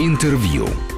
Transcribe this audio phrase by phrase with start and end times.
[0.00, 0.89] Интервью.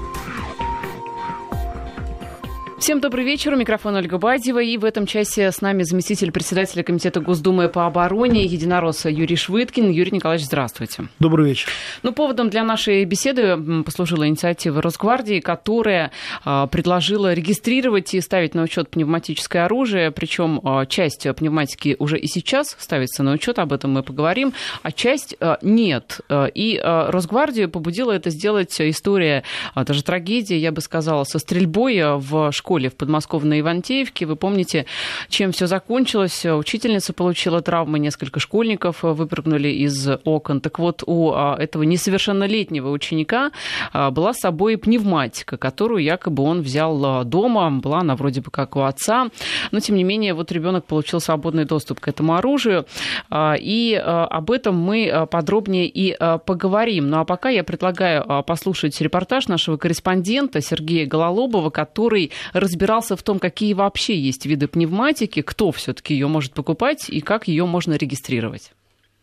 [2.83, 3.55] Всем добрый вечер.
[3.55, 4.61] У микрофона Ольга Бадьева.
[4.61, 9.89] И в этом часе с нами заместитель председателя Комитета Госдумы по обороне Единоросса Юрий Швыдкин.
[9.89, 11.05] Юрий Николаевич, здравствуйте.
[11.21, 11.69] Добрый вечер.
[12.03, 16.11] Ну, поводом для нашей беседы послужила инициатива Росгвардии, которая
[16.45, 20.11] э, предложила регистрировать и ставить на учет пневматическое оружие.
[20.11, 24.91] Причем э, часть пневматики уже и сейчас ставится на учет, об этом мы поговорим, а
[24.91, 26.21] часть э, нет.
[26.29, 29.45] И Росгвардию побудила это сделать история,
[29.77, 34.25] даже трагедия, я бы сказала, со стрельбой в школе школе в подмосковной Ивантеевке.
[34.25, 34.87] Вы помните,
[35.29, 36.47] чем все закончилось?
[36.47, 40.63] Учительница получила травмы, несколько школьников выпрыгнули из окон.
[40.63, 43.51] Так вот, у а, этого несовершеннолетнего ученика
[43.93, 47.71] а, была с собой пневматика, которую якобы он взял а, дома.
[47.71, 49.29] Была она вроде бы как у отца.
[49.71, 52.87] Но, тем не менее, вот ребенок получил свободный доступ к этому оружию.
[53.35, 57.11] И об этом мы подробнее и поговорим.
[57.11, 62.31] Ну а пока я предлагаю послушать репортаж нашего корреспондента Сергея Гололобова, который
[62.63, 67.49] разбирался в том, какие вообще есть виды пневматики, кто все-таки ее может покупать и как
[67.49, 68.73] ее можно регистрировать.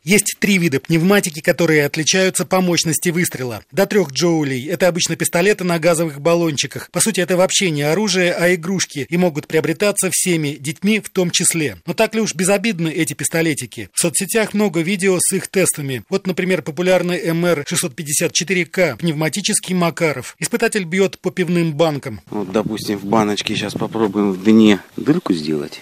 [0.09, 3.63] Есть три вида пневматики, которые отличаются по мощности выстрела.
[3.71, 4.65] До трех джоулей.
[4.65, 6.89] Это обычно пистолеты на газовых баллончиках.
[6.89, 9.05] По сути, это вообще не оружие, а игрушки.
[9.07, 11.77] И могут приобретаться всеми, детьми в том числе.
[11.85, 13.89] Но так ли уж безобидны эти пистолетики?
[13.93, 16.02] В соцсетях много видео с их тестами.
[16.09, 20.35] Вот, например, популярный МР-654К, пневматический Макаров.
[20.39, 22.21] Испытатель бьет по пивным банкам.
[22.31, 25.81] Вот, допустим, в баночке сейчас попробуем в дне дырку сделать.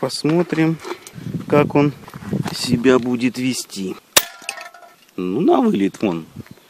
[0.00, 0.76] Посмотрим,
[1.48, 1.92] как он
[2.54, 3.96] себя будет вести.
[5.16, 6.26] Ну, на вылет вон.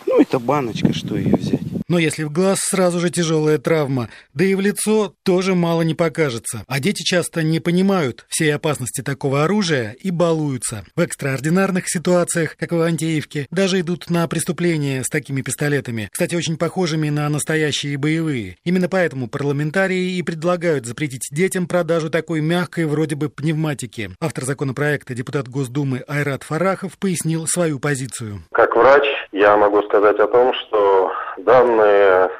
[0.07, 1.58] Ну, это баночка, что ее взять.
[1.89, 5.95] Но если в глаз сразу же тяжелая травма, да и в лицо тоже мало не
[5.95, 6.63] покажется.
[6.69, 10.85] А дети часто не понимают всей опасности такого оружия и балуются.
[10.95, 16.59] В экстраординарных ситуациях, как в Антеевке, даже идут на преступления с такими пистолетами, кстати, очень
[16.59, 18.57] похожими на настоящие боевые.
[18.65, 24.11] Именно поэтому парламентарии и предлагают запретить детям продажу такой мягкой вроде бы пневматики.
[24.21, 28.45] Автор законопроекта, депутат Госдумы Айрат Фарахов, пояснил свою позицию.
[28.53, 31.78] Как врач я могу сказать о том, что данный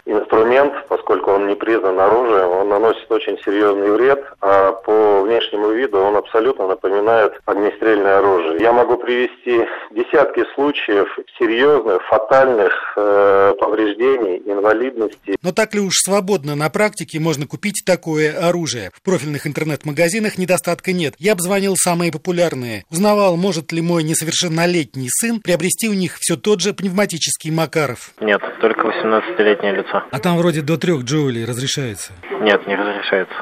[0.07, 5.99] инструмент, поскольку он не признан оружием, он наносит очень серьезный вред, а по внешнему виду
[5.99, 8.61] он абсолютно напоминает огнестрельное оружие.
[8.61, 15.37] Я могу привести десятки случаев серьезных, фатальных э, повреждений, инвалидности.
[15.43, 18.91] Но так ли уж свободно на практике можно купить такое оружие?
[18.95, 21.15] В профильных интернет-магазинах недостатка нет.
[21.19, 22.85] Я обзвонил самые популярные.
[22.91, 28.11] Узнавал, может ли мой несовершеннолетний сын приобрести у них все тот же пневматический Макаров.
[28.21, 28.87] Нет, только
[29.37, 30.03] 18-летнее лицо.
[30.11, 32.13] А там вроде до трех джоулей разрешается?
[32.41, 33.35] Нет, не разрешается.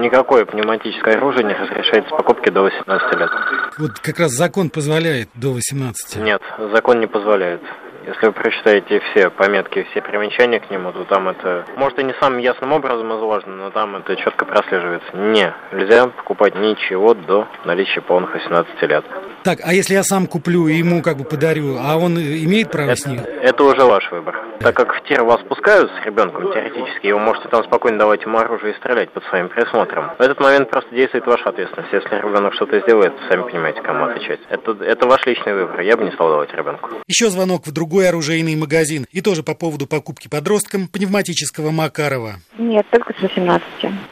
[0.00, 3.30] Никакое пневматическое оружие не разрешается покупки до 18 лет.
[3.78, 6.16] Вот как раз закон позволяет до 18.
[6.16, 7.62] Нет, закон не позволяет.
[8.06, 12.14] Если вы прочитаете все пометки, все примечания к нему, то там это, может и не
[12.20, 15.16] самым ясным образом изложено, но там это четко прослеживается.
[15.16, 19.04] Не, нельзя покупать ничего до наличия полных 18 лет.
[19.44, 22.90] Так, а если я сам куплю и ему как бы подарю, а он имеет право
[22.90, 23.20] это, с ним?
[23.42, 24.38] Это уже ваш выбор.
[24.60, 28.38] Так как в тир вас пускают с ребенком теоретически, вы можете там спокойно давать ему
[28.38, 30.12] оружие и стрелять под своим присмотром.
[30.16, 31.92] В этот момент просто действует ваша ответственность.
[31.92, 34.40] Если ребенок что-то сделает, сами понимаете, кому отвечать.
[34.48, 35.80] Это, это ваш личный выбор.
[35.80, 36.90] Я бы не стал давать ребенку.
[37.08, 39.04] Еще звонок в другой оружейный магазин.
[39.12, 42.36] И тоже по поводу покупки подросткам пневматического Макарова.
[42.58, 43.62] Нет, только с 18.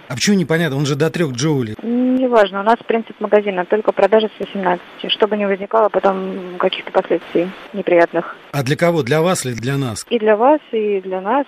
[0.08, 0.76] А почему непонятно?
[0.76, 1.76] Он же до трех джоулей.
[1.82, 2.60] Неважно.
[2.60, 4.82] У нас принцип магазина только продажа с 18.
[5.12, 8.36] Чтобы не возникало потом каких-то последствий неприятных.
[8.52, 9.02] А для кого?
[9.02, 10.04] Для вас или для нас?
[10.10, 11.46] И для вас, и для нас.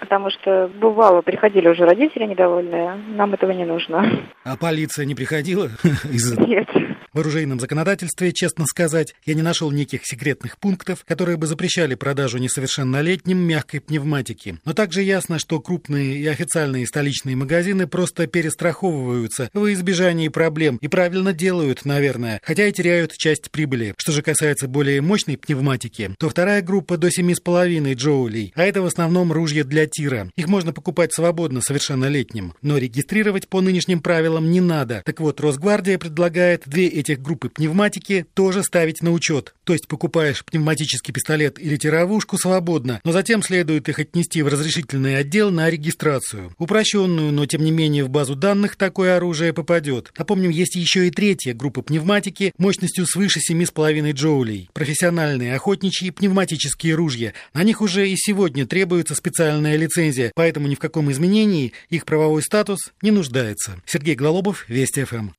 [0.00, 2.94] Потому что бывало, приходили уже родители недовольные.
[3.14, 4.24] Нам этого не нужно.
[4.42, 5.68] А полиция не приходила?
[6.48, 6.68] Нет.
[7.12, 12.38] В оружейном законодательстве, честно сказать, я не нашел никаких секретных пунктов, которые бы запрещали продажу
[12.38, 14.58] несовершеннолетним мягкой пневматики.
[14.64, 20.88] Но также ясно, что крупные и официальные столичные магазины просто перестраховываются во избежании проблем и
[20.88, 23.94] правильно делают, наверное, хотя и теряют часть прибыли.
[23.98, 28.86] Что же касается более мощной пневматики, то вторая группа до 7,5 джоулей, а это в
[28.86, 30.30] основном ружья для тира.
[30.36, 35.02] Их можно покупать свободно совершеннолетним, но регистрировать по нынешним правилам не надо.
[35.04, 39.54] Так вот, Росгвардия предлагает две этих группы пневматики тоже ставить на учет.
[39.64, 45.16] То есть покупаешь пневматический пистолет или тировушку свободно, но затем следует их отнести в разрешительный
[45.16, 46.52] отдел на регистрацию.
[46.58, 50.12] Упрощенную, но тем не менее в базу данных такое оружие попадет.
[50.18, 54.68] Напомним, есть еще и третья группа пневматики мощностью свыше 7,5 джоулей.
[54.74, 57.32] Профессиональные охотничьи пневматические ружья.
[57.54, 62.42] На них уже и сегодня требуется специальная лицензия, поэтому ни в каком изменении их правовой
[62.42, 63.80] статус не нуждается.
[63.86, 65.30] Сергей Глалобов, Вести ФМ.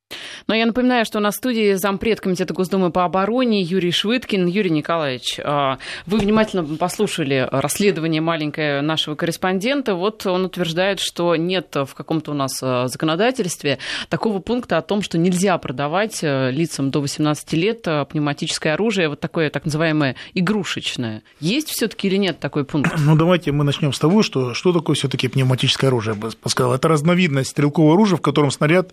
[0.48, 4.46] Но я напоминаю, что на студии зампред Комитета Госдумы по обороне Юрий Швыдкин.
[4.46, 9.96] Юрий Николаевич, а, вы внимательно послушали расследование маленькое нашего корреспондента.
[9.96, 13.80] Вот он утверждает, что нет в каком-то у нас а, законодательстве
[14.10, 19.20] такого пункта о том, что нельзя продавать а, лицам до 18 лет пневматическое оружие, вот
[19.20, 21.24] такое так называемое игрушечное.
[21.40, 22.94] Есть все-таки или нет такой пункт?
[23.00, 26.74] Ну, давайте мы начнем с того, что, что такое все-таки пневматическое оружие, я бы сказал.
[26.76, 28.92] Это разновидность стрелкового оружия, в котором снаряд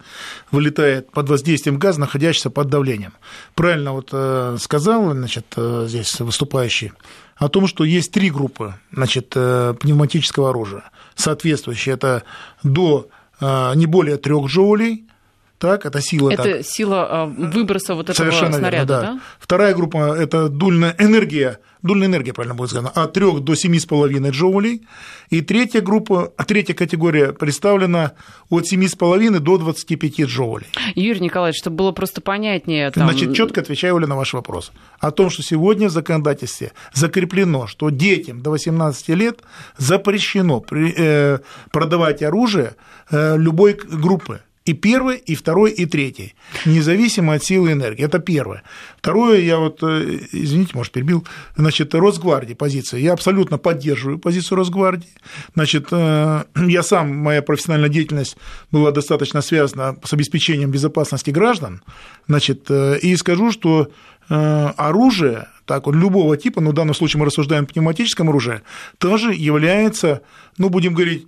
[0.50, 3.12] вылетает под воздействием газа, находящийся под давлением.
[3.54, 6.92] Правильно вот э, сказал значит, э, здесь выступающий
[7.36, 10.84] о том, что есть три группы значит, э, пневматического оружия.
[11.14, 12.24] Соответствующие это
[12.62, 13.08] до
[13.74, 15.04] не более трех джоулей,
[15.62, 16.30] так, это сила.
[16.30, 16.66] Это так.
[16.66, 19.12] сила выброса вот этого Совершенно снаряда, верно, да.
[19.14, 19.20] да?
[19.38, 24.82] Вторая группа– это дульная энергия дульная энергия, правильно будет сказано, от 3 до 7,5 джоулей.
[25.30, 28.12] И третья группа, третья категория представлена
[28.50, 30.66] от 7,5 до 25 джоулей.
[30.94, 32.90] Юрий Николаевич, чтобы было просто понятнее.
[32.90, 33.08] Там...
[33.08, 34.72] Значит, четко отвечаю, Оля, на ваш вопрос.
[35.00, 39.40] О том, что сегодня в законодательстве закреплено, что детям до 18 лет
[39.76, 41.38] запрещено э,
[41.72, 42.76] продавать оружие
[43.10, 48.04] э, любой группы и первый, и второй, и третий, независимо от силы энергии.
[48.04, 48.62] Это первое.
[48.98, 51.26] Второе, я вот, э, извините, может, перебил,
[51.56, 53.00] значит, Росгвардии позиция.
[53.00, 55.08] Я абсолютно поддерживаю позицию Росгвардии.
[55.54, 58.36] Значит, э, я сам, моя профессиональная деятельность
[58.70, 61.82] была достаточно связана с обеспечением безопасности граждан.
[62.28, 63.90] Значит, э, и скажу, что
[64.28, 68.62] оружие, так вот, любого типа, но в данном случае мы рассуждаем о пневматическом оружии,
[68.98, 70.22] тоже является,
[70.56, 71.26] ну, будем говорить,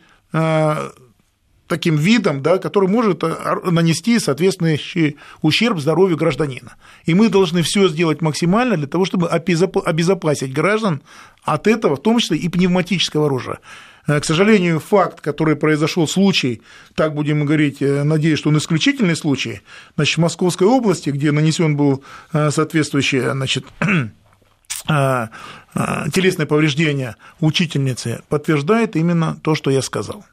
[1.66, 3.34] таким видом, да, который может э,
[3.70, 6.76] нанести соответствующий ущерб здоровью гражданина.
[7.06, 11.00] И мы должны все сделать максимально для того, чтобы обезопасить граждан
[11.42, 13.58] от этого, в том числе и пневматического оружия.
[14.06, 16.60] Э, к сожалению, факт, который произошел случай,
[16.94, 19.62] так будем говорить, э, надеюсь, что он исключительный случай,
[19.96, 23.64] значит, в Московской области, где нанесен был соответствующий значит,
[24.86, 30.24] телесное повреждение учительницы, подтверждает именно то, что я сказал.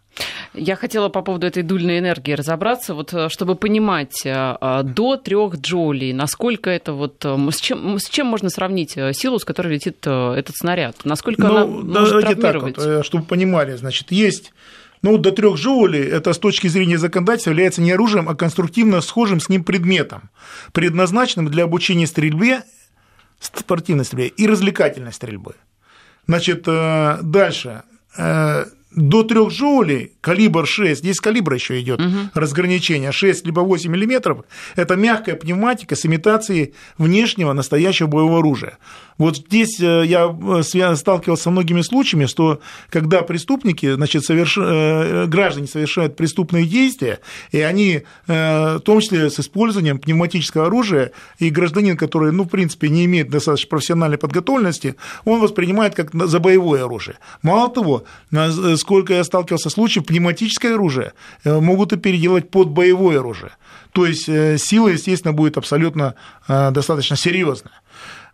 [0.53, 5.15] Я хотела по поводу этой дульной энергии разобраться, вот э, чтобы понимать, э, э, до
[5.15, 10.05] трех джоулей, насколько это вот, с чем, с чем можно сравнить силу, с которой летит
[10.05, 10.97] этот снаряд?
[11.05, 12.75] Насколько ну, она может травмировать?
[12.75, 14.51] Так вот, чтобы понимали, значит, есть
[15.01, 19.39] ну, до трех джоулей это с точки зрения законодательства является не оружием, а конструктивно схожим
[19.39, 20.29] с ним предметом,
[20.73, 22.63] предназначенным для обучения стрельбе,
[23.39, 25.55] спортивной стрельбе и развлекательной стрельбы.
[26.27, 27.83] Значит, дальше
[28.95, 32.17] до 3 джоулей, калибр 6, здесь калибра еще идет угу.
[32.33, 34.43] разграничение, 6 либо 8 миллиметров,
[34.75, 38.77] это мягкая пневматика с имитацией внешнего настоящего боевого оружия.
[39.17, 42.59] Вот здесь э, я э, сталкивался со многими случаями, что
[42.89, 44.57] когда преступники, значит, соверш...
[44.57, 47.19] Э, граждане совершают преступные действия,
[47.51, 52.89] и они, в том числе с использованием пневматического оружия, и гражданин, который, ну, в принципе,
[52.89, 54.95] не имеет достаточно профессиональной подготовленности,
[55.25, 57.17] он воспринимает как за боевое оружие.
[57.43, 58.03] Мало того,
[58.81, 61.13] сколько я сталкивался с случаев, пневматическое оружие
[61.45, 63.51] могут и переделать под боевое оружие.
[63.93, 66.15] То есть сила, естественно, будет абсолютно
[66.47, 67.81] достаточно серьезная.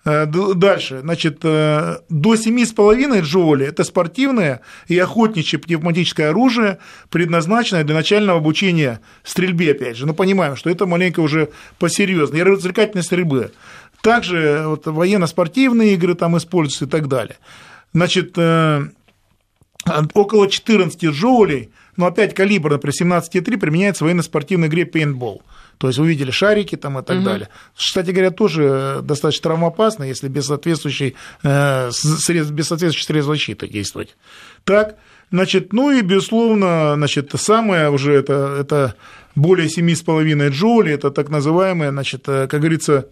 [0.08, 6.78] Э, дальше, значит, э, до 7,5 джоулей– это спортивное и охотничье пневматическое оружие,
[7.10, 10.06] предназначенное для начального обучения стрельбе, опять же.
[10.06, 13.52] Но понимаем, что это маленько уже посерьезнее, и развлекательной стрельбы.
[14.02, 17.36] Также вот, военно-спортивные игры там используются и так далее.
[17.92, 18.88] Значит, э,
[20.14, 25.42] около 14 джоулей, но опять калибр, например, 17,3 применяется в военно-спортивной игре пейнтбол.
[25.78, 27.26] То есть вы видели шарики там и так угу.
[27.26, 27.50] далее.
[27.76, 34.18] Кстати говоря, тоже достаточно травмоопасно, если без соответствующей, э, средств, без соответствующей средств защиты действовать.
[34.64, 34.96] Так,
[35.32, 38.96] значит, ну и, безусловно, значит, самое уже это, это
[39.36, 43.08] более 7,5 джоулей, это так называемое, значит, э, как говорится,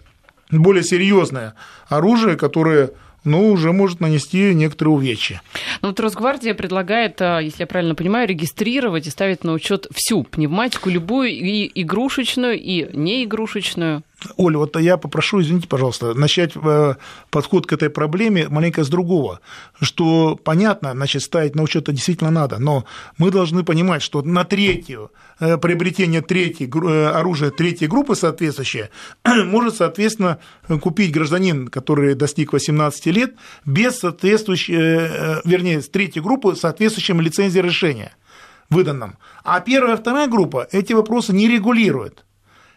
[0.50, 1.56] более серьезное
[1.88, 2.92] оружие, которое
[3.26, 5.42] ну, уже может нанести некоторые увечья.
[5.82, 10.24] Ну, вот Росгвардия предлагает, а, если я правильно понимаю, регистрировать и ставить на учет всю
[10.24, 14.04] пневматику, любую и игрушечную, и неигрушечную.
[14.38, 16.96] Оля, вот я попрошу, извините, пожалуйста, начать э,
[17.30, 19.42] подход к этой проблеме маленько с другого,
[19.82, 22.86] что понятно, значит, ставить на учет действительно надо, но
[23.18, 28.90] мы должны понимать, что на третью э, приобретение третьей, э, оружия третьей группы соответствующее
[29.26, 30.40] может, соответственно,
[30.82, 34.76] купить гражданин, который достиг 18 лет, без соответствующей,
[35.48, 38.16] вернее, с третьей группы соответствующим лицензии решения
[38.70, 39.18] выданным.
[39.44, 42.25] А первая вторая группа эти вопросы не регулируют.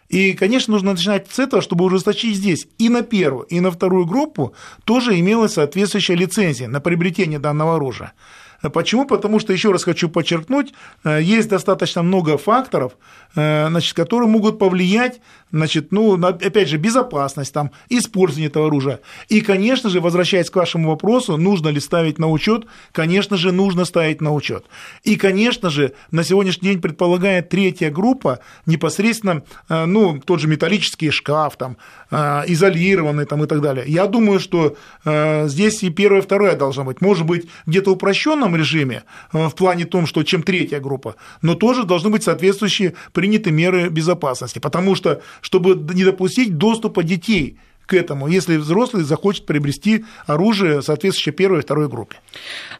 [0.08, 4.06] И, конечно, нужно начинать с этого, чтобы ужесточить здесь и на первую, и на вторую
[4.06, 8.12] группу тоже имелась соответствующая лицензия на приобретение данного оружия.
[8.60, 9.06] Почему?
[9.06, 10.72] Потому что, еще раз хочу подчеркнуть,
[11.04, 12.96] э, есть достаточно много факторов,
[13.36, 15.20] э, значит, которые могут повлиять,
[15.52, 18.98] значит, ну, на, опять же, безопасность, там, использование этого оружия.
[19.28, 23.84] И, конечно же, возвращаясь к вашему вопросу, нужно ли ставить на учет, конечно же, нужно
[23.84, 24.66] ставить на учет.
[25.04, 31.10] И, конечно же, на сегодняшний день предполагает третья группа непосредственно, э, ну, тот же металлический
[31.10, 31.76] шкаф, там,
[32.10, 33.84] изолированный там, и так далее.
[33.86, 37.02] Я думаю, что здесь и первое, и второе должно быть.
[37.02, 39.02] Может быть, где-то упрощенно упрощенном режиме,
[39.32, 43.88] э, в плане том, что чем третья группа, но тоже должны быть соответствующие приняты меры
[43.88, 50.82] безопасности, потому что, чтобы не допустить доступа детей к этому, если взрослый захочет приобрести оружие,
[50.82, 52.16] соответствующее первой и второй группе.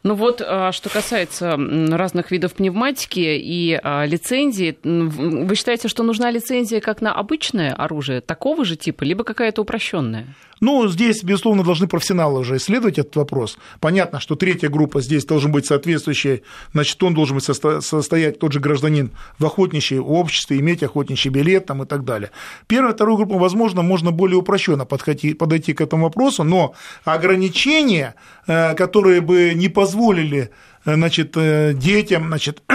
[0.03, 6.29] Ну вот, а, что касается разных видов пневматики и а, лицензии, вы считаете, что нужна
[6.29, 10.27] лицензия как на обычное оружие такого же типа, либо какая-то упрощенная?
[10.61, 13.57] Ну, здесь, безусловно, должны профессионалы уже исследовать этот вопрос.
[13.79, 16.41] Понятно, что третья группа здесь должен быть соответствующая,
[16.73, 21.83] значит, он должен быть состоять, тот же гражданин, в охотничьем обществе, иметь охотничий билет там,
[21.83, 22.31] и так далее.
[22.67, 28.15] Первая, вторая группа, возможно, можно более упрощенно подойти, подойти к этому вопросу, но ограничения,
[28.47, 30.51] э, которые бы не позволили
[30.85, 32.61] э, значит, э, детям значит,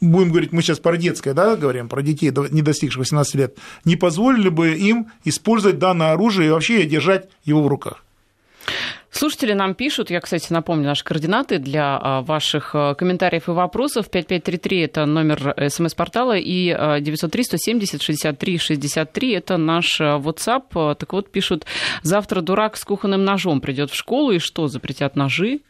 [0.00, 3.96] будем говорить, мы сейчас про детское, да, говорим, про детей, не достигших 18 лет, не
[3.96, 8.04] позволили бы им использовать данное оружие и вообще держать его в руках.
[9.10, 14.08] Слушатели нам пишут, я, кстати, напомню наши координаты для а, ваших а, комментариев и вопросов.
[14.08, 20.94] 5533– это номер смс-портала, и 903-170-63-63– это наш а, WhatsApp.
[20.94, 21.66] Так вот, пишут,
[22.02, 25.62] завтра дурак с кухонным ножом придет в школу, и что, запретят ножи?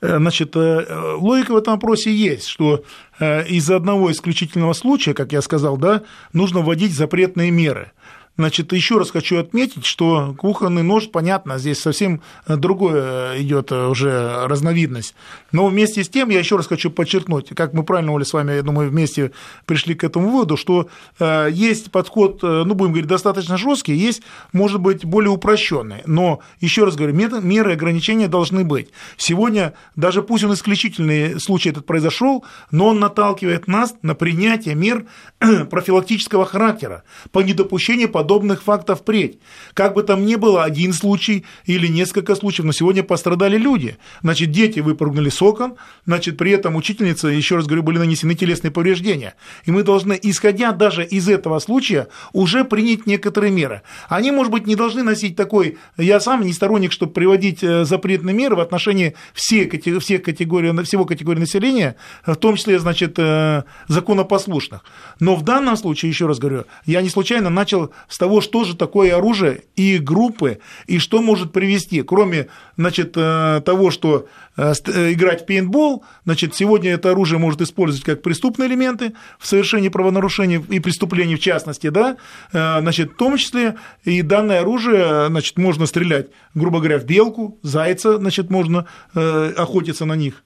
[0.00, 2.84] Э, значит, э, логика в этом вопросе есть, что
[3.18, 7.92] э, из-за одного исключительного случая, как я сказал, да, нужно вводить запретные меры.
[8.40, 15.14] Значит, еще раз хочу отметить, что кухонный нож, понятно, здесь совсем другое идет уже разновидность.
[15.52, 18.52] Но вместе с тем я еще раз хочу подчеркнуть, как мы правильно, Оля, с вами,
[18.52, 19.32] я думаю, вместе
[19.66, 24.22] пришли к этому выводу, что э, есть подход, э, ну, будем говорить, достаточно жесткий, есть,
[24.54, 26.00] может быть, более упрощенный.
[26.06, 28.88] Но, еще раз говорю, меры ограничения должны быть.
[29.18, 35.04] Сегодня, даже пусть он исключительный случай этот произошел, но он наталкивает нас на принятие мер
[35.68, 39.40] профилактического характера по недопущению подобных подобных фактов впредь.
[39.74, 43.96] Как бы там ни было, один случай или несколько случаев, но сегодня пострадали люди.
[44.22, 45.74] Значит, дети выпрыгнули с окон,
[46.06, 49.34] значит, при этом учительница, еще раз говорю, были нанесены телесные повреждения.
[49.64, 53.82] И мы должны, исходя даже из этого случая, уже принять некоторые меры.
[54.08, 58.32] Они, может быть, не должны носить такой, я сам не сторонник, чтобы приводить э, запретные
[58.32, 64.84] меры в отношении всех, всех категорий, всего категории населения, в том числе, значит, э, законопослушных.
[65.18, 68.76] Но в данном случае, еще раз говорю, я не случайно начал с того, что же
[68.76, 74.26] такое оружие и группы, и что может привести, кроме значит, э, того, что
[74.56, 79.46] э, э, играть в пейнтбол, значит, сегодня это оружие может использовать как преступные элементы в
[79.46, 82.16] совершении правонарушений и преступлений в частности, да,
[82.52, 88.16] значит, в том числе и данное оружие, значит, можно стрелять, грубо говоря, в белку, зайца,
[88.18, 90.42] значит, можно охотиться на них.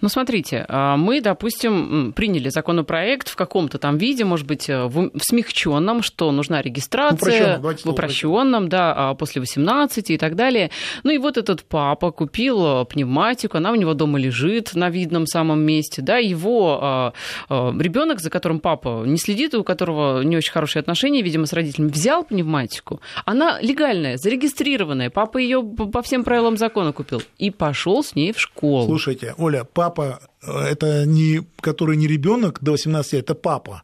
[0.00, 5.10] Ну, смотрите, а, мы, допустим, приняли законопроект в каком-то там виде, может быть, э, в
[5.20, 10.70] смягченном, что нужна регистрация, в упрощенном, да, а, после 18 и так далее.
[11.02, 15.26] Ну и вот этот папа купил э, пневматику, она у него дома лежит на видном
[15.26, 17.12] самом месте, да, его а,
[17.48, 21.90] ребенок, за которым папа не следит, у которого не очень хорошие отношения, видимо, с родителями,
[21.90, 28.14] взял пневматику, она легальная, зарегистрированная, папа ее по всем правилам закона купил и пошел с
[28.14, 28.86] ней в школу.
[28.86, 33.82] Слушайте, Оля, Оля, папа, э, это не, который не ребенок до 18 лет, это папа.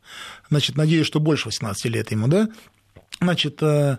[0.51, 2.49] Значит, надеюсь, что больше 18 лет ему, да?
[3.21, 3.99] Значит, э,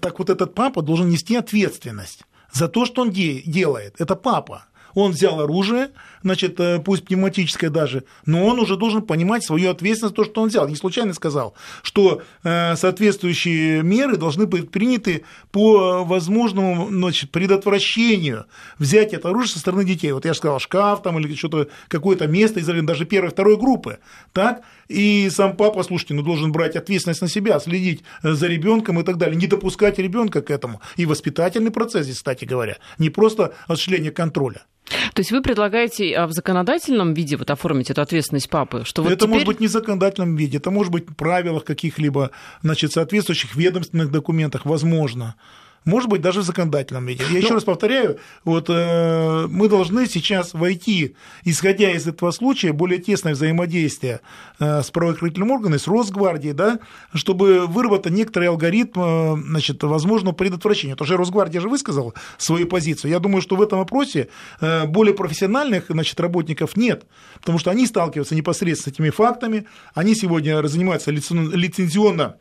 [0.00, 4.00] так вот этот папа должен нести ответственность за то, что он делает.
[4.00, 4.64] Это папа.
[4.94, 5.90] Он взял оружие,
[6.24, 10.48] значит, э, пусть пневматическое даже, но он уже должен понимать свою ответственность, то, что он
[10.48, 10.66] взял.
[10.66, 18.46] Не случайно сказал, что э, соответствующие меры должны быть приняты по возможному значит, предотвращению
[18.78, 20.12] взятия это оружие со стороны детей.
[20.12, 23.98] Вот я же сказал, шкаф там или что-то, какое-то место, даже первой, второй группы.
[24.32, 24.62] Так?
[24.88, 29.04] И сам папа, слушайте, ну, должен брать ответственность на себя, следить э, за ребенком и
[29.04, 30.80] так далее, не допускать ребенка к этому.
[30.96, 34.62] И воспитательный процесс здесь, кстати говоря, не просто осуществление контроля.
[35.14, 38.82] То есть вы предлагаете в законодательном виде вот оформить эту ответственность папы?
[38.84, 39.30] Что вот это теперь...
[39.30, 42.30] может быть не в законодательном виде, это может быть в правилах каких-либо,
[42.62, 45.34] значит, соответствующих ведомственных документах, возможно.
[45.84, 47.24] Может быть, даже в законодательном виде.
[47.30, 51.14] Я еще ну, раз повторяю, вот э, мы должны сейчас войти,
[51.44, 54.20] исходя из этого случая, более тесное взаимодействие
[54.58, 56.78] э, с правоохранительным органом, с Росгвардией, да,
[57.12, 60.96] чтобы выработать некоторый алгоритм, э, значит, возможного предотвращения.
[60.96, 63.10] Тоже Росгвардия же высказала свою позицию.
[63.10, 64.28] Я думаю, что в этом вопросе
[64.60, 67.04] э, более профессиональных значит, работников нет,
[67.40, 72.36] потому что они сталкиваются непосредственно с этими фактами, они сегодня занимаются лицензионно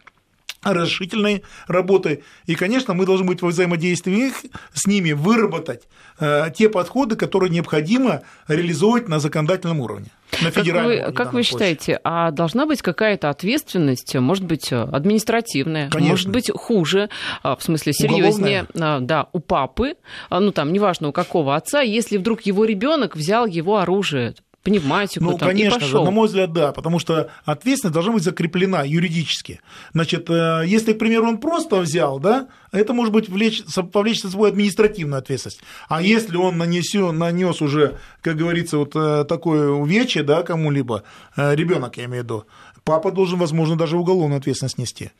[0.64, 2.24] разрешительной работы.
[2.46, 4.32] И, конечно, мы должны быть во взаимодействии
[4.74, 5.84] с ними, выработать
[6.20, 10.08] э, те подходы, которые необходимо реализовывать на законодательном уровне.
[10.42, 14.72] На федеральном как вы, уровне, как вы считаете, а должна быть какая-то ответственность, может быть,
[14.72, 16.10] административная, Конечно.
[16.10, 17.10] может быть, хуже,
[17.44, 19.00] а, в смысле, серьезнее, Уголовная.
[19.02, 19.96] да, у папы,
[20.30, 25.24] а, ну там, неважно у какого отца, если вдруг его ребенок взял его оружие, пневматику.
[25.24, 29.60] Ну, там, конечно же, на мой взгляд, да, потому что ответственность должна быть закреплена юридически.
[29.94, 34.32] Значит, э, если, к примеру, он просто взял, да, это может быть влечь, повлечь за
[34.32, 35.62] собой административную ответственность.
[35.90, 41.04] А если он нанесен, нанес уже, как говорится, вот э, такое увечье, да, кому-либо,
[41.36, 42.46] э, ребенок, я имею в виду,
[42.86, 45.12] папа должен, возможно, даже уголовную ответственность нести.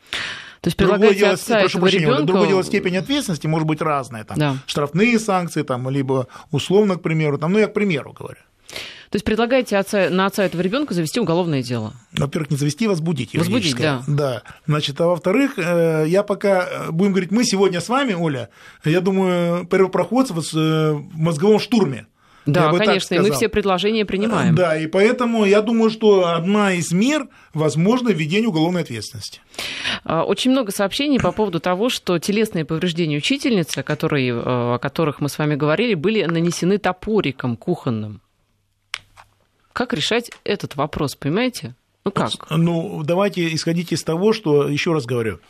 [0.62, 2.22] То есть другое дело, прошу прощения, ребенка...
[2.22, 4.56] другое дело степень ответственности может быть разная, там, да.
[4.66, 8.38] штрафные санкции, там, либо условно, к примеру, там, ну я к примеру говорю.
[9.14, 11.92] То есть предлагаете отца, на отца этого ребенка завести уголовное дело?
[12.14, 13.32] Во-первых, не завести, возбудить.
[13.32, 14.02] Возбудить, да.
[14.08, 14.42] Да.
[14.66, 18.48] Значит, а во-вторых, э, я пока, э, будем говорить, мы сегодня с вами, Оля,
[18.84, 20.36] я думаю, первопроходцы э,
[20.94, 22.08] в мозговом штурме.
[22.44, 24.56] Да, конечно, и мы все предложения принимаем.
[24.56, 29.40] Да, и поэтому я думаю, что одна из мер, возможно, введение уголовной ответственности.
[30.02, 35.28] А, очень много сообщений по поводу того, что телесные повреждения учительницы, которые, о которых мы
[35.28, 38.20] с вами говорили, были нанесены топориком кухонным.
[39.74, 41.74] Как решать этот вопрос, понимаете?
[42.04, 42.30] Ну как?
[42.48, 45.40] Ну, давайте исходить из того, что, еще раз говорю,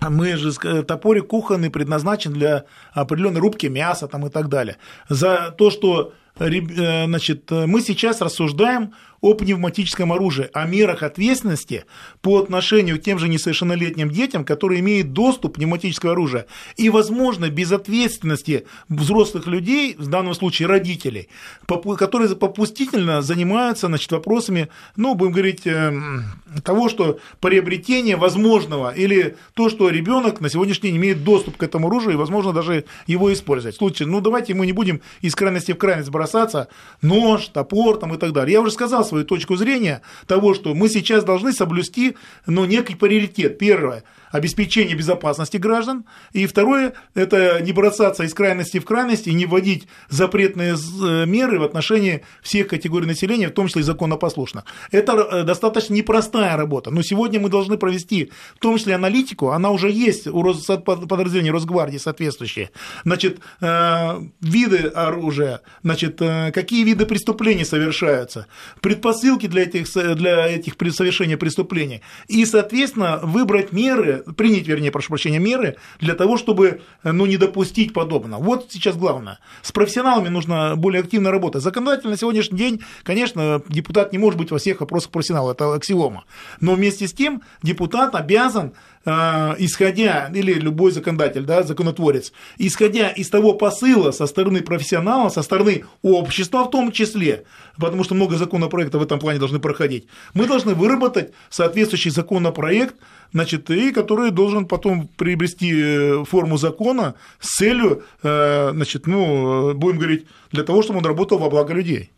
[0.00, 4.78] мы же топорик кухонный предназначен для определенной рубки мяса там и так далее.
[5.10, 8.92] За то, что э, значит, мы сейчас рассуждаем
[9.24, 11.86] о пневматическом оружии, о мерах ответственности
[12.20, 16.44] по отношению к тем же несовершеннолетним детям, которые имеют доступ к пневматическому оружию.
[16.76, 21.30] И, возможно, без ответственности взрослых людей, в данном случае родителей,
[21.66, 26.24] которые попустительно занимаются значит, вопросами, ну, будем говорить, эм,
[26.62, 31.88] того, что приобретение возможного или то, что ребенок на сегодняшний день имеет доступ к этому
[31.88, 33.76] оружию и, возможно, даже его использовать.
[33.76, 36.68] В случае, ну, давайте мы не будем из крайности в крайность бросаться,
[37.02, 38.54] нож, топор там, и так далее.
[38.54, 43.58] Я уже сказал свою точку зрения того, что мы сейчас должны соблюсти ну, некий приоритет.
[43.58, 46.04] Первое обеспечение безопасности граждан.
[46.32, 51.60] И второе– это не бросаться из крайности в крайность и не вводить запретные э, меры
[51.60, 54.64] в отношении всех категорий населения, в том числе и законопослушно.
[54.90, 56.90] Это э, достаточно непростая работа.
[56.90, 60.42] Но сегодня мы должны провести в том числе аналитику, она уже есть у
[60.84, 62.70] подразделения Росгвардии соответствующие.
[63.04, 68.48] Значит, э, виды оружия, значит, какие виды преступлений совершаются,
[68.80, 72.02] предпосылки для этих, для этих совершения преступлений.
[72.26, 77.92] И, соответственно, выбрать меры, принять, вернее, прошу прощения, меры для того, чтобы ну, не допустить
[77.92, 78.42] подобного.
[78.42, 79.38] Вот сейчас главное.
[79.62, 81.62] С профессионалами нужно более активно работать.
[81.62, 86.24] Законодательно на сегодняшний день, конечно, депутат не может быть во всех вопросах профессионала, это аксиома.
[86.60, 93.28] Но вместе с тем депутат обязан Э, исходя, или любой законодатель, да, законотворец, исходя из
[93.28, 97.44] того посыла со стороны профессионала, со стороны общества в том числе,
[97.76, 102.96] потому что много законопроектов в этом плане должны проходить, мы должны выработать соответствующий законопроект,
[103.32, 109.98] значит, и который должен потом приобрести э, форму закона с целью, э, значит, ну, будем
[109.98, 112.10] говорить, для того, чтобы он работал во благо людей.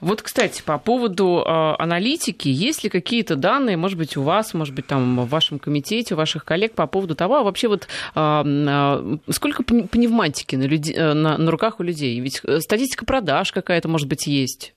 [0.00, 4.74] Вот, кстати, по поводу э, аналитики, есть ли какие-то данные, может быть, у вас, может
[4.74, 8.42] быть, там в вашем комитете, у ваших коллег по поводу того, а вообще вот э,
[8.44, 12.18] э, сколько пневматики на, люди, на, на руках у людей?
[12.20, 14.75] Ведь статистика продаж какая-то, может быть, есть.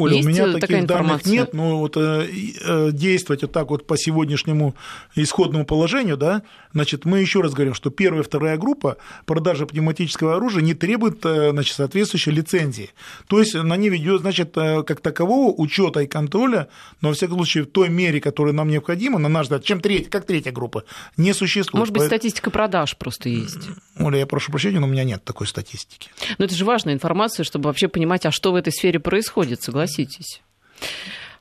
[0.00, 2.26] Оля, Есть у меня таких данных нет, но вот э,
[2.64, 4.74] э, действовать вот так вот по сегодняшнему
[5.14, 10.36] исходному положению, да, значит, мы еще раз говорим, что первая и вторая группа продажи пневматического
[10.36, 12.90] оружия не требует э, значит, соответствующей лицензии.
[13.26, 16.68] То есть на ней ведет, значит, как такового учета и контроля,
[17.00, 20.10] но, во всяком случае, в той мере, которая нам необходима, на наш взгляд, чем третья,
[20.10, 20.84] как третья группа,
[21.16, 21.80] не существует.
[21.80, 23.68] Может быть, статистика продаж просто есть?
[23.98, 26.08] Оля, я прошу прощения, но у меня нет такой статистики.
[26.38, 29.89] Но это же важная информация, чтобы вообще понимать, а что в этой сфере происходит, согласен
[29.90, 30.40] согласитесь.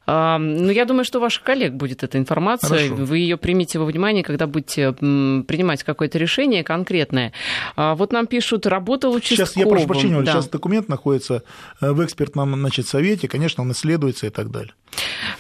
[0.10, 2.88] Ну, я думаю, что у ваших коллег будет эта информация.
[2.88, 2.95] Хорошо.
[2.95, 7.34] Вы ее примите во внимание, когда будете принимать какое-то решение конкретное.
[7.76, 9.48] А вот нам пишут, работал участковым.
[9.48, 10.32] Сейчас, я прошу прощения, да.
[10.32, 11.43] сейчас документ находится
[11.82, 14.74] э, в экспертном значит, совете, конечно, он исследуется и так далее.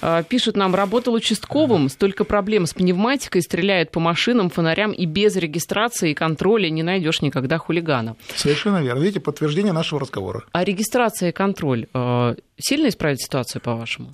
[0.01, 5.35] А, Пишут нам, работал участковым, столько проблем с пневматикой, стреляют по машинам, фонарям, и без
[5.35, 8.15] регистрации и контроля не найдешь никогда хулигана.
[8.35, 9.01] Совершенно верно.
[9.01, 10.43] Видите, подтверждение нашего разговора.
[10.51, 14.13] А регистрация и контроль э, сильно исправит ситуацию, по-вашему?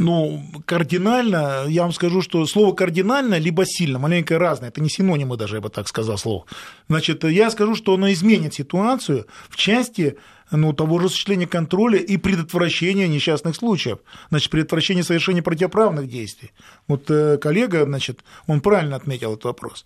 [0.00, 5.36] Ну, кардинально, я вам скажу, что слово кардинально либо сильно, маленько разное, это не синонимы
[5.36, 6.44] даже, я бы так сказал слово.
[6.88, 10.16] Значит, я скажу, что оно изменит ситуацию в части
[10.52, 13.98] ну, того же осуществления контроля и предотвращения несчастных случаев,
[14.30, 16.52] значит, предотвращения совершения противоправных действий.
[16.86, 19.84] Вот э, коллега, значит, он правильно отметил этот вопрос.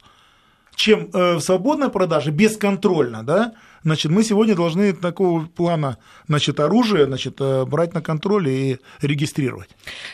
[0.74, 7.06] Чем э, в свободной продаже, бесконтрольно, да, значит, мы сегодня должны такого плана значит, оружие
[7.06, 9.68] значит, э, брать на контроль и регистрировать.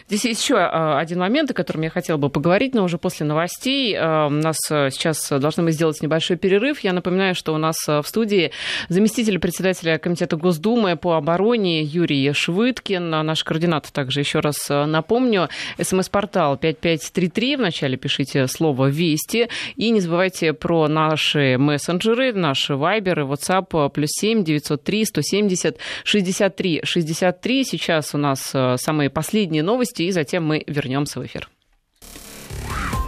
[0.08, 3.94] Здесь есть еще один момент, о котором я хотела бы поговорить, но уже после новостей.
[3.94, 6.80] Э, У нас сейчас должны мы сделать небольшой перерыв.
[6.80, 8.52] Я напоминаю, что у нас в студии
[8.88, 13.10] заместитель председателя Комитета Госдумы по обороне Юрий Швыдкин.
[13.10, 15.48] Наш координат также еще раз напомню.
[15.80, 17.56] СМС-портал 5533.
[17.56, 19.48] Вначале пишите слово «Вести».
[19.76, 23.24] И не забывайте про наши мессенджеры, наши вайберы,
[23.58, 27.64] WhatsApp плюс 7 903 170 63 63.
[27.64, 31.48] Сейчас у нас самые последние новости, и затем мы вернемся в эфир.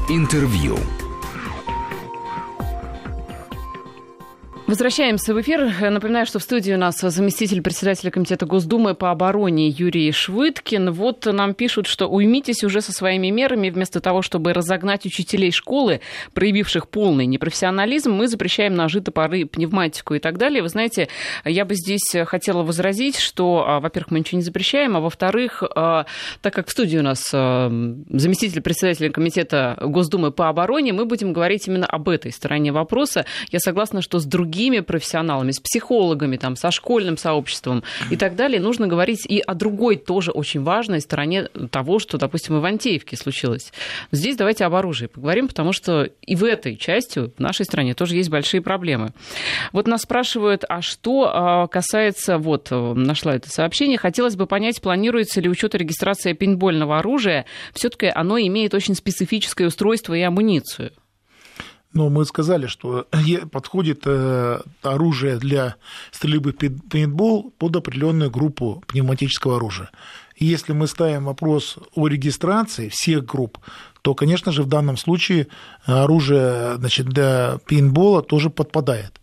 [0.08, 0.76] Интервью.
[4.70, 5.90] Возвращаемся в эфир.
[5.90, 10.92] Напоминаю, что в студии у нас заместитель председателя Комитета Госдумы по обороне Юрий Швыдкин.
[10.92, 13.70] Вот нам пишут, что уймитесь уже со своими мерами.
[13.70, 16.00] Вместо того, чтобы разогнать учителей школы,
[16.35, 20.62] проявивших полный непрофессионализм, мы запрещаем ножи, топоры, пневматику и так далее.
[20.62, 21.09] Вы знаете,
[21.44, 26.06] я бы здесь хотела возразить, что, во-первых, мы ничего не запрещаем, а во-вторых, так
[26.42, 31.87] как в студии у нас заместитель председателя Комитета Госдумы по обороне, мы будем говорить именно
[31.87, 33.26] об этой стороне вопроса.
[33.50, 38.37] Я согласна, что с другими другими профессионалами, с психологами, там, со школьным сообществом и так
[38.37, 43.16] далее, нужно говорить и о другой тоже очень важной стороне того, что, допустим, в Ивантеевке
[43.16, 43.73] случилось.
[44.12, 48.16] Здесь давайте об оружии поговорим, потому что и в этой части, в нашей стране, тоже
[48.16, 49.14] есть большие проблемы.
[49.73, 55.49] Вот нас спрашивают, а что касается, вот, нашла это сообщение, хотелось бы понять, планируется ли
[55.49, 60.92] учет и регистрация пейнтбольного оружия, все-таки оно имеет очень специфическое устройство и амуницию.
[61.92, 63.07] Но мы сказали, что
[63.50, 64.07] подходит
[64.83, 65.74] оружие для
[66.12, 69.90] стрельбы пейнтбол под определенную группу пневматического оружия.
[70.37, 73.59] И если мы ставим вопрос о регистрации всех групп,
[74.03, 75.48] то, конечно же, в данном случае
[75.85, 79.20] оружие значит, для пейнтбола тоже подпадает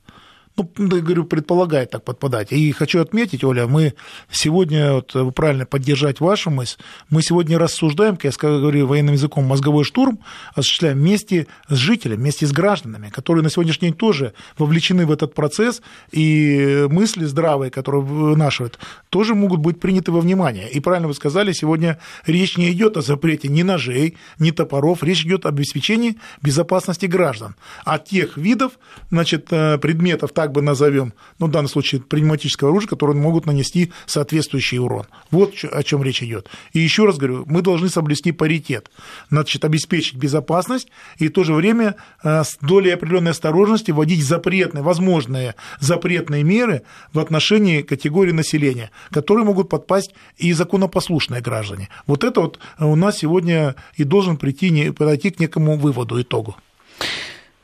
[0.78, 2.52] ну, я говорю, предполагает так подпадать.
[2.52, 3.94] И хочу отметить, Оля, мы
[4.32, 6.78] сегодня, вот, правильно поддержать вашу мысль,
[7.10, 10.20] мы сегодня рассуждаем, как я говорю военным языком, мозговой штурм
[10.56, 15.34] осуществляем вместе с жителями, вместе с гражданами, которые на сегодняшний день тоже вовлечены в этот
[15.34, 20.70] процесс, и мысли здравые, которые вынашивают, тоже могут быть приняты во внимание.
[20.70, 25.24] И правильно вы сказали, сегодня речь не идет о запрете ни ножей, ни топоров, речь
[25.24, 28.74] идет об обеспечении безопасности граждан, от тех видов
[29.10, 34.80] значит, предметов, так бы назовем, ну, в данном случае пневматического оружия, которые могут нанести соответствующий
[34.80, 35.06] урон.
[35.32, 36.50] Вот о чем речь идет.
[36.74, 38.90] И еще раз говорю, мы должны соблюсти паритет,
[39.30, 45.56] значит, обеспечить безопасность и в то же время с долей определенной осторожности вводить запретные, возможные
[45.80, 46.84] запретные меры
[47.14, 51.90] в отношении категории населения, которые могут подпасть и законопослушные граждане.
[52.06, 56.56] Вот это вот у нас сегодня и должен прийти, подойти к некому выводу, итогу.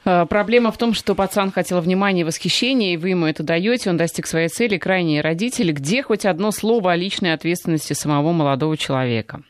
[0.03, 3.97] Проблема в том, что пацан хотел внимания и восхищения, и вы ему это даете, он
[3.97, 5.71] достиг своей цели, крайние родители.
[5.71, 9.43] Где хоть одно слово о личной ответственности самого молодого человека?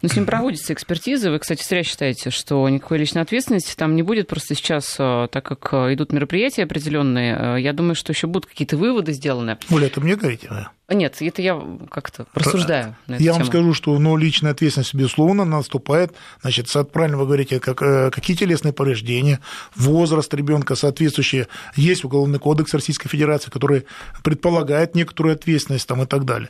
[0.00, 1.30] Но с ним проводится экспертиза.
[1.30, 4.28] Вы, кстати, зря считаете, что никакой личной ответственности там не будет.
[4.28, 9.58] Просто сейчас, так как идут мероприятия определенные, я думаю, что еще будут какие-то выводы сделаны.
[9.70, 10.48] Оля, это мне говорите?
[10.88, 13.40] Нет, это я как-то рассуждаю на эту Я тему.
[13.40, 16.14] вам скажу, что ну, личная ответственность, безусловно, наступает.
[16.40, 17.78] Значит, правильно вы говорите, как,
[18.12, 19.40] какие телесные повреждения,
[19.74, 21.48] возраст ребенка соответствующие.
[21.76, 23.84] Есть Уголовный кодекс Российской Федерации, который
[24.24, 26.48] предполагает некоторую ответственность там, и так далее.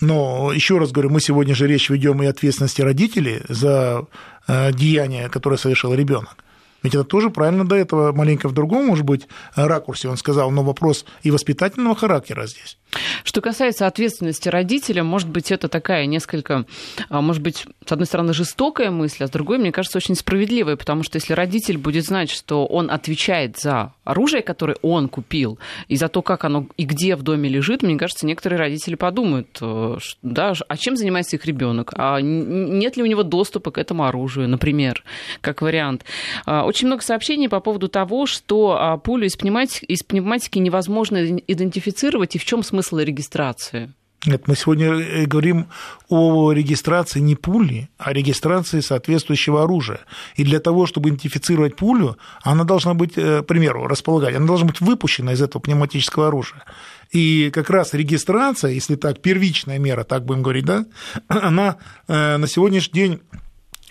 [0.00, 4.06] Но еще раз говорю, мы сегодня же речь ведем и ответственности родителей за
[4.46, 6.36] деяния, которые совершил ребенок.
[6.82, 10.62] Ведь это тоже правильно до этого маленько в другом, может быть, ракурсе он сказал, но
[10.62, 12.78] вопрос и воспитательного характера здесь.
[13.24, 16.64] Что касается ответственности родителя, может быть, это такая несколько,
[17.08, 20.76] а, может быть, с одной стороны, жестокая мысль, а с другой, мне кажется, очень справедливая,
[20.76, 25.96] потому что если родитель будет знать, что он отвечает за оружие, которое он купил, и
[25.96, 29.98] за то, как оно и где в доме лежит, мне кажется, некоторые родители подумают, э,
[30.22, 34.48] да, а чем занимается их ребенок, а нет ли у него доступа к этому оружию,
[34.48, 35.02] например,
[35.40, 36.04] как вариант.
[36.44, 41.38] А, очень много сообщений по поводу того, что а, пулю из пневматики, из пневматики невозможно
[41.46, 43.92] идентифицировать, и в чем смысл смысл регистрации?
[44.26, 45.66] Нет, мы сегодня э, говорим
[46.08, 50.00] о регистрации не пули, а регистрации соответствующего оружия.
[50.34, 54.66] И для того, чтобы идентифицировать пулю, она должна быть, э, к примеру, располагать, она должна
[54.66, 56.64] быть выпущена из этого пневматического оружия.
[57.12, 60.86] И как раз регистрация, если так, первичная мера, так будем говорить, да,
[61.28, 61.76] она
[62.08, 63.20] э, на сегодняшний день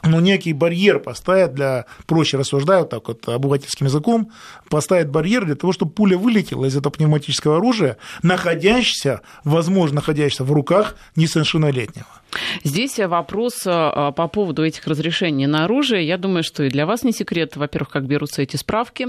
[0.06, 4.32] ну, некий барьер поставит для, проще рассуждаю так вот обывательским языком,
[4.70, 10.52] поставит барьер для того, чтобы пуля вылетела из этого пневматического оружия, находящаяся, возможно, находящаяся в
[10.52, 12.08] руках несовершеннолетнего.
[12.64, 16.06] Здесь вопрос а, по поводу этих разрешений на оружие.
[16.06, 19.08] Я думаю, что и для вас не секрет, во-первых, как берутся эти справки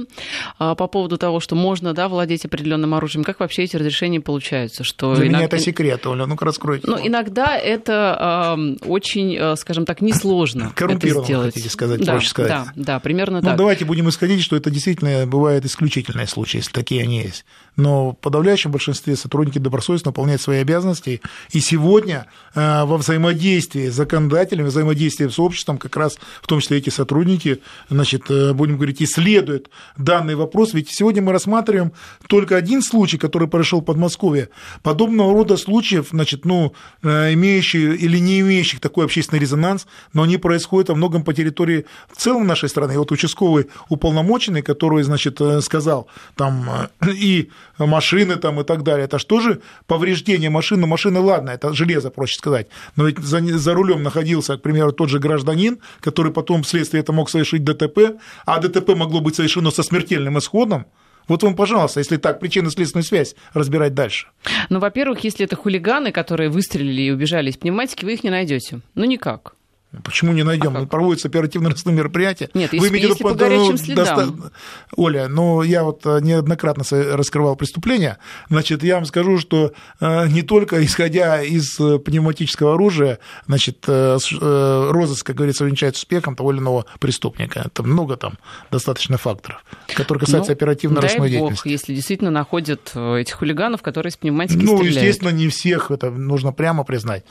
[0.59, 4.85] а, по поводу того, что можно да, владеть определенным оружием, как вообще эти разрешения получаются.
[4.85, 5.39] Что для иногда...
[5.39, 6.87] меня это секрет, Оля, ну-ка раскройте.
[6.89, 8.57] Ну, иногда это
[8.87, 11.55] очень, скажем так, несложно это сделать.
[11.55, 12.51] хотите сказать, да, проще сказать.
[12.51, 13.57] Да, да, примерно ну, так.
[13.57, 17.45] давайте будем исходить, что это действительно бывает исключительные случаи, если такие они есть.
[17.77, 23.95] Но в подавляющем большинстве сотрудники добросовестно выполняют свои обязанности, и сегодня э, во взаимодействии с
[23.95, 27.61] законодателями, взаимодействии с обществом, как раз в том числе эти сотрудники,
[27.91, 31.93] значит, э, будем говорить, исследуют данный вопрос, ведь сегодня мы рассматриваем
[32.29, 34.49] только один случай, который произошел в Подмосковье.
[34.83, 40.39] Подобного рода случаев, значит, ну, э, имеющие или не имеющих такой общественный резонанс, но они
[40.39, 42.95] происходят во многом по территории в целом нашей страны.
[42.95, 49.05] И вот участковый уполномоченный, который, значит, сказал, там, и машины там и так далее.
[49.05, 50.87] Это что же повреждение машины?
[50.87, 52.69] Машины, ладно, это железо, проще сказать.
[52.97, 57.17] Но ведь за, за рулем находился, к примеру, тот же гражданин, который потом вследствие этого
[57.17, 60.87] мог совершить ДТП, а ДТП могло быть совершено со смертельным исходом.
[61.29, 64.29] Вот вам, пожалуйста, если так, причинно-следственную связь разбирать дальше.
[64.69, 68.81] Ну, во-первых, если это хулиганы, которые выстрелили и убежали из пневматики, вы их не найдете.
[68.95, 69.57] Ну, никак.
[70.05, 70.77] Почему не найдем?
[70.77, 72.51] А Проводятся оперативно-розыскные мероприятия.
[72.55, 74.05] Нет, Вы если, если по горячим следам.
[74.05, 74.53] Доста...
[74.97, 80.43] Оля, ну я вот э, неоднократно раскрывал преступления, значит, я вам скажу, что э, не
[80.43, 86.87] только исходя из э, пневматического оружия, значит, розыск, как говорится, венчается успехом того или иного
[86.99, 87.63] преступника.
[87.67, 88.35] Это много там
[88.71, 91.65] достаточно факторов, которые касаются ну, оперативно-розыскной деятельности.
[91.65, 94.95] Бог, если действительно находят этих хулиганов, которые с пневматики ну, стреляют.
[94.95, 97.25] Ну, естественно, не всех, это нужно прямо признать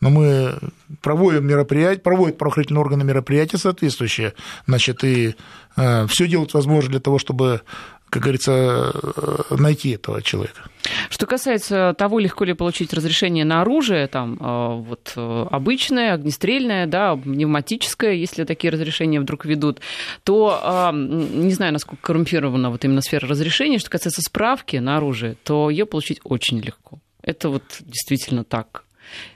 [0.00, 0.54] но мы
[1.02, 4.34] проводим мероприятия, проводят правоохранительные органы мероприятия соответствующие,
[4.66, 5.34] значит, и
[5.76, 7.62] э, все делать возможно для того, чтобы
[8.08, 10.62] как говорится, э, найти этого человека.
[11.10, 17.14] Что касается того, легко ли получить разрешение на оружие, там э, вот обычное, огнестрельное, да,
[17.14, 19.80] пневматическое, если такие разрешения вдруг ведут,
[20.24, 23.78] то не знаю, насколько коррумпирована вот именно сфера разрешения.
[23.78, 26.98] Что касается справки на оружие, то ее получить очень легко.
[27.22, 28.82] Это вот действительно так.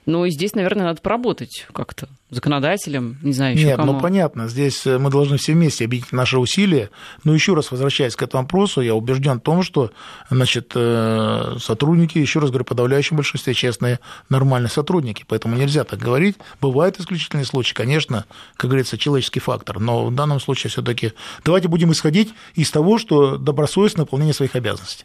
[0.07, 3.93] Ну и здесь, наверное, надо поработать как-то законодателем, не знаю, еще Нет, кому.
[3.93, 6.91] ну понятно, здесь э, мы должны все вместе объединить наши усилия.
[7.23, 9.93] Но еще раз возвращаясь к этому вопросу, я убежден в том, что
[10.31, 15.25] значит, э, сотрудники, еще раз говорю, подавляющем большинстве честные, нормальные сотрудники.
[15.27, 16.37] Поэтому нельзя так говорить.
[16.61, 18.25] Бывают исключительные случаи, конечно,
[18.57, 19.79] как говорится, человеческий фактор.
[19.79, 21.13] Но в данном случае все-таки
[21.45, 25.05] давайте будем исходить из того, что добросовестное выполнение своих обязанностей.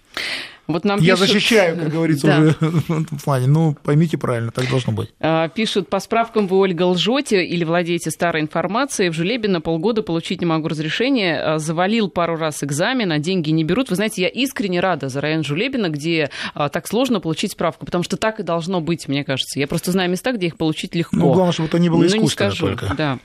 [0.70, 1.28] Вот нам Я пишут...
[1.30, 2.40] защищаю, как говорится, да.
[2.40, 2.56] уже
[3.10, 3.48] в плане.
[3.48, 5.10] Ну, поймите правильно, так должно быть.
[5.20, 9.10] А, пишут, по справкам вы, Ольга, лжете или владеете старой информацией.
[9.10, 11.42] В Жулебе на полгода получить не могу разрешение.
[11.42, 13.90] А, завалил пару раз экзамен, а деньги не берут.
[13.90, 18.04] Вы знаете, я искренне рада за район Жулебина, где а, так сложно получить справку, потому
[18.04, 19.60] что так и должно быть, мне кажется.
[19.60, 21.16] Я просто знаю места, где их получить легко.
[21.16, 22.96] Ну, главное, чтобы это не было искусственно ну, не скажу, только.
[22.96, 23.18] Да.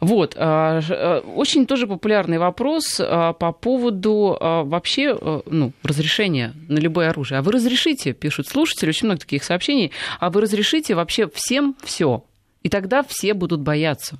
[0.00, 0.34] Вот.
[0.34, 7.38] Очень тоже популярный вопрос по поводу вообще ну, разрешения на любое оружие.
[7.38, 12.24] А вы разрешите, пишут слушатели, очень много таких сообщений, а вы разрешите вообще всем все.
[12.62, 14.18] И тогда все будут бояться.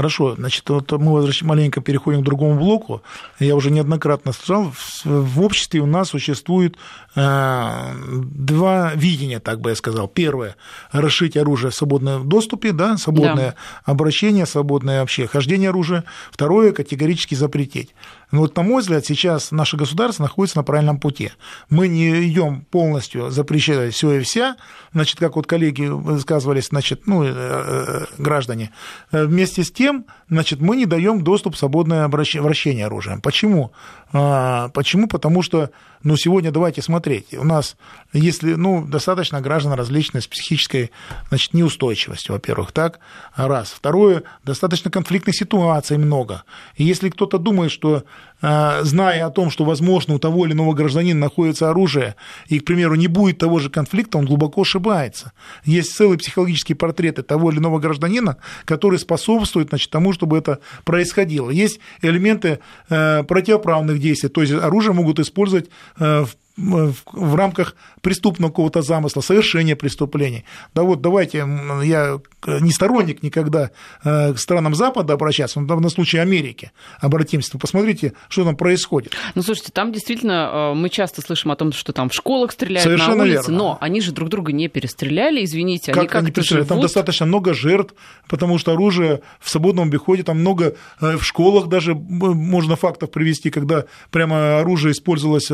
[0.00, 3.02] Хорошо, значит, вот мы маленько переходим к другому блоку.
[3.38, 4.72] Я уже неоднократно сказал,
[5.04, 6.76] в обществе у нас существует
[7.16, 7.92] э,
[8.34, 10.08] два видения, так бы я сказал.
[10.08, 10.56] Первое–
[10.92, 13.92] расшить оружие в свободном доступе, да, свободное да.
[13.92, 16.04] обращение, свободное вообще хождение оружия.
[16.30, 17.94] Второе– категорически запретить.
[18.30, 21.32] Но вот, на мой взгляд, сейчас наше государство находится на правильном пути.
[21.68, 24.56] Мы не идем полностью запрещать все и вся,
[24.92, 28.70] значит, как вот коллеги высказывались, значит, ну, э, э, граждане,
[29.10, 29.89] вместе с тем,
[30.28, 33.20] значит, мы не даем доступ в свободное вращение оружием.
[33.20, 33.72] Почему?
[34.12, 35.08] А, почему?
[35.08, 35.70] Потому что
[36.02, 37.34] но сегодня давайте смотреть.
[37.34, 37.76] У нас,
[38.12, 40.92] если, ну, достаточно граждан различной с психической,
[41.28, 43.00] значит, неустойчивостью, во-первых, так,
[43.36, 43.70] раз.
[43.70, 46.44] Второе, достаточно конфликтных ситуаций много.
[46.76, 48.04] И если кто-то думает, что
[48.42, 52.16] Э, зная о том, что, возможно, у того или иного гражданина находится оружие,
[52.48, 55.32] и, к примеру, не будет того же конфликта, он глубоко ошибается.
[55.64, 61.50] Есть целые психологические портреты того или иного гражданина, которые способствуют значит, тому, чтобы это происходило.
[61.50, 68.50] Есть элементы э, противоправных действий, то есть оружие могут использовать э, в в рамках преступного
[68.50, 70.44] какого-то замысла, совершения преступлений.
[70.74, 71.38] Да вот давайте,
[71.84, 73.70] я не сторонник никогда
[74.04, 77.58] э, к странам Запада обращаться, но на случай Америки обратимся.
[77.58, 79.14] Посмотрите, что там происходит.
[79.34, 82.84] Ну, слушайте, там действительно э, мы часто слышим о том, что там в школах стреляют
[82.84, 83.58] Совершенно на улице, верно.
[83.58, 85.92] но они же друг друга не перестреляли, извините.
[85.92, 86.66] Как они как они перестреляли?
[86.66, 87.94] Там достаточно много жертв,
[88.28, 93.50] потому что оружие в свободном обиходе, там много э, в школах даже можно фактов привести,
[93.50, 95.50] когда прямо оружие использовалось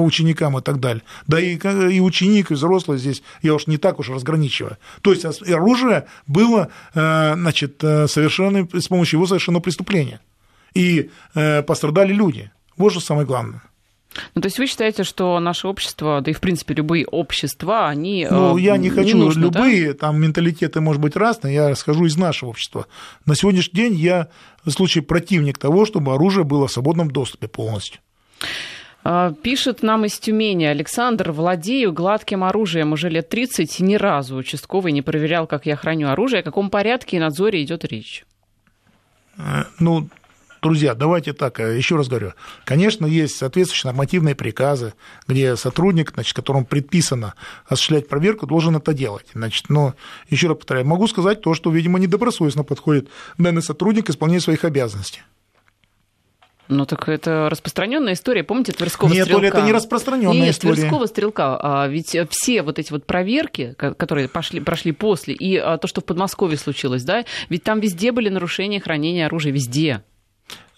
[0.00, 1.02] по ученикам и так далее.
[1.26, 4.78] Да и, и ученик, и взрослый здесь, я уж не так уж разграничиваю.
[5.02, 10.20] То есть оружие было э, значит, э, совершено, с помощью его совершено преступление.
[10.72, 12.50] И э, пострадали люди.
[12.78, 13.60] Вот же самое главное.
[14.34, 18.26] Ну, то есть вы считаете, что наше общество, да и в принципе любые общества, они
[18.30, 19.98] Ну, я не хочу не нужны, любые, да?
[19.98, 22.86] там менталитеты, может быть, разные, я расскажу из нашего общества.
[23.26, 24.28] На сегодняшний день я
[24.64, 28.00] в случае противник того, чтобы оружие было в свободном доступе полностью.
[29.02, 34.92] А, пишет нам из Тюмени Александр, владею гладким оружием уже лет 30, ни разу участковый
[34.92, 38.24] не проверял, как я храню оружие, о каком порядке и надзоре идет речь.
[39.38, 40.08] Э, ну,
[40.60, 42.34] друзья, давайте так, э, еще раз говорю.
[42.64, 44.92] Конечно, есть соответствующие нормативные приказы,
[45.26, 47.34] где сотрудник, значит, которому предписано
[47.66, 49.26] осуществлять проверку, должен это делать.
[49.32, 49.94] Значит, но
[50.28, 53.08] еще раз повторяю, могу сказать то, что, видимо, недобросовестно подходит
[53.38, 55.22] данный сотрудник к своих обязанностей.
[56.70, 58.44] Ну так это распространенная история.
[58.44, 59.44] Помните Тверского Нет, стрелка?
[59.44, 60.74] Нет, это не распространенная Нет, история.
[60.74, 61.58] Тверского стрелка.
[61.60, 66.00] А, ведь все вот эти вот проверки, которые пошли, прошли после, и а, то, что
[66.00, 70.02] в Подмосковье случилось, да, ведь там везде были нарушения хранения оружия, везде.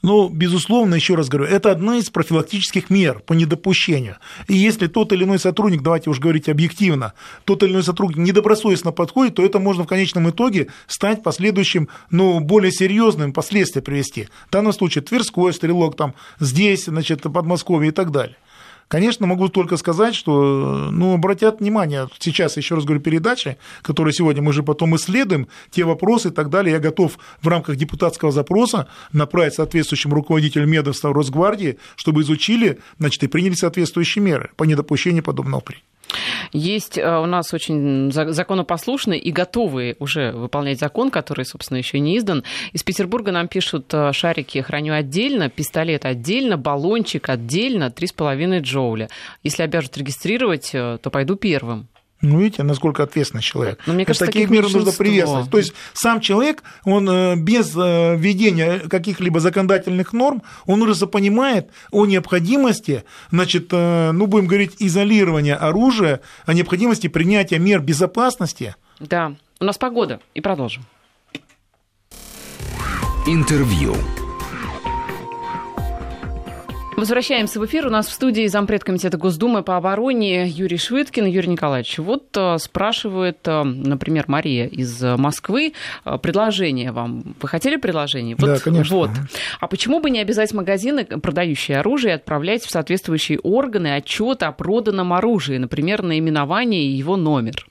[0.03, 4.17] Ну, безусловно, еще раз говорю, это одна из профилактических мер по недопущению.
[4.49, 8.91] И если тот или иной сотрудник, давайте уж говорить объективно, тот или иной сотрудник недобросовестно
[8.91, 14.29] подходит, то это можно в конечном итоге стать последующим, ну, более серьезным последствия привести.
[14.49, 18.37] В данном случае Тверской стрелок там здесь, значит, Подмосковье и так далее.
[18.93, 24.43] Конечно, могу только сказать, что ну, обратят внимание, сейчас, еще раз говорю, передачи, которые сегодня
[24.43, 28.89] мы же потом исследуем, те вопросы и так далее, я готов в рамках депутатского запроса
[29.11, 35.61] направить соответствующим руководителям медовства Росгвардии, чтобы изучили, значит, и приняли соответствующие меры по недопущению подобного
[35.61, 35.83] при.
[36.53, 42.19] Есть э, у нас очень законопослушные и готовые уже выполнять закон, который, собственно, еще не
[42.19, 42.45] издан.
[42.73, 49.09] Из Петербурга нам пишут, э, шарики храню отдельно, пистолет отдельно, баллончик отдельно, 3,5 джоуля.
[49.43, 51.89] Если обяжут регистрировать, э, то пойду первым.
[52.23, 53.81] Ну, видите, насколько ответственный человек.
[53.85, 55.51] Но мне кажется, таких мер нужно приветствовать.
[55.51, 61.71] То есть сам человек, он э, без э, введения каких-либо законодательных норм, он уже понимает
[61.91, 68.77] о необходимости, значит, э, ну, будем говорить, изолирования оружия, о необходимости принятия мер безопасности.
[69.01, 70.85] Да, у нас погода, и продолжим.
[73.27, 73.97] Интервью.
[76.97, 77.87] Возвращаемся в эфир.
[77.87, 81.25] У нас в студии зампред комитета Госдумы по обороне Юрий Швыдкин.
[81.25, 85.73] Юрий Николаевич, вот э, спрашивает, э, например, Мария из Москвы,
[86.05, 87.35] э, предложение вам.
[87.41, 88.37] Вы хотели предложение?
[88.39, 88.95] Вот, да, конечно.
[88.95, 89.11] Вот.
[89.59, 95.15] А почему бы не обязать магазины, продающие оружие, отправлять в соответствующие органы отчет о проданном
[95.15, 97.67] оружии, например, наименование и его номер?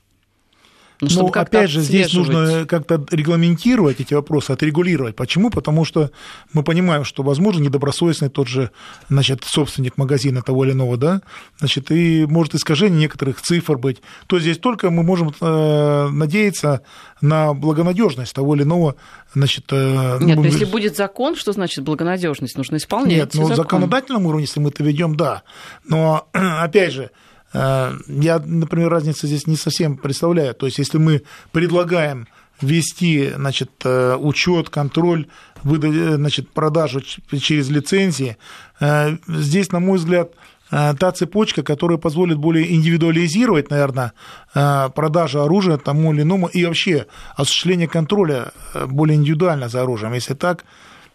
[1.02, 5.16] Ну, Но опять же, здесь нужно как-то регламентировать эти вопросы, отрегулировать.
[5.16, 5.50] Почему?
[5.50, 6.12] Потому что
[6.52, 8.70] мы понимаем, что, возможно, недобросовестный тот же
[9.08, 11.22] значит, собственник магазина того или иного, да,
[11.58, 14.00] значит, и может искажение некоторых цифр быть.
[14.28, 16.82] То здесь только мы можем э, надеяться
[17.20, 18.94] на благонадежность того или иного
[19.34, 22.56] Значит, э, Нет, ну, если будет закон, что значит благонадежность?
[22.58, 23.16] Нужно исполнять.
[23.16, 25.42] Нет, ну, в законодательном уровне, если мы это ведем, да.
[25.88, 27.10] Но, опять же,
[27.52, 30.54] я, например, разницы здесь не совсем представляю.
[30.54, 32.26] То есть, если мы предлагаем
[32.60, 35.26] ввести значит, э, учет, контроль,
[35.62, 38.36] выдать, значит, продажу через лицензии,
[38.80, 40.32] э, здесь, на мой взгляд,
[40.70, 44.14] та цепочка, которая позволит более индивидуализировать, наверное,
[44.54, 48.52] продажу оружия тому или иному и вообще осуществление контроля
[48.86, 50.14] более индивидуально за оружием.
[50.14, 50.64] Если так,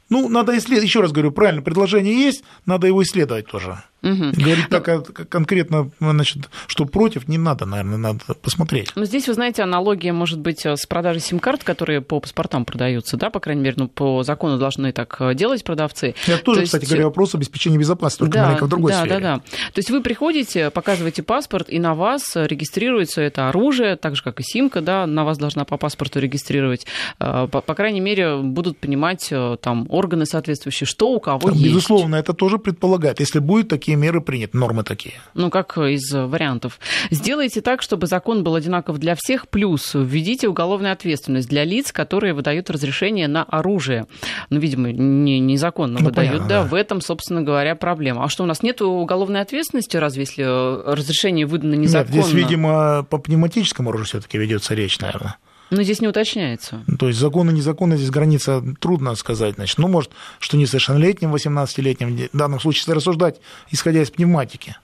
[0.10, 3.82] ну, надо исследовать, еще раз говорю, правильно, предложение есть, надо его исследовать тоже.
[4.03, 4.31] Угу.
[4.33, 8.91] Говорить так а, конкретно, значит, что против, не надо, наверное, надо посмотреть.
[8.95, 13.29] Но здесь, вы знаете, аналогия может быть с продажей сим-карт, которые по паспортам продаются, да,
[13.29, 16.15] по крайней мере, ну, по закону должны так делать продавцы.
[16.27, 16.91] Я тоже, То кстати есть...
[16.91, 19.19] говоря, вопрос обеспечения безопасности, только да, маленько в другой да, сфере.
[19.19, 24.15] Да, да, То есть вы приходите, показываете паспорт, и на вас регистрируется это оружие, так
[24.15, 26.86] же, как и симка, да, на вас должна по паспорту регистрировать.
[27.17, 31.65] По, по крайней мере, будут понимать там органы соответствующие, что у кого там, есть.
[31.65, 33.19] Безусловно, это тоже предполагает.
[33.19, 35.15] Если будет такие меры приняты, нормы такие.
[35.33, 36.79] Ну, как из вариантов.
[37.10, 42.34] Сделайте так, чтобы закон был одинаков для всех, плюс введите уголовную ответственность для лиц, которые
[42.34, 44.07] выдают разрешение на оружие.
[44.49, 48.24] Ну, видимо, не, незаконно ну, выдают, понятно, да, да, в этом, собственно говоря, проблема.
[48.24, 52.15] А что, у нас нет уголовной ответственности, разве если разрешение выдано незаконно?
[52.15, 55.38] Нет, здесь, видимо, по пневматическому оружию все таки ведется речь, наверное.
[55.70, 56.84] Но здесь не уточняется.
[56.99, 59.55] То есть закон и незаконно здесь граница трудно сказать.
[59.55, 63.39] Значит, ну, может, что несовершеннолетним, 18-летним, в данном случае, рассуждать,
[63.70, 64.78] исходя из пневматики.